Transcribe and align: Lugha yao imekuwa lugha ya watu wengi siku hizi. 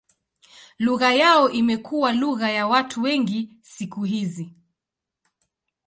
Lugha 0.79 1.13
yao 1.13 1.49
imekuwa 1.49 2.13
lugha 2.13 2.49
ya 2.51 2.67
watu 2.67 3.01
wengi 3.01 3.49
siku 3.61 4.03
hizi. 4.03 4.53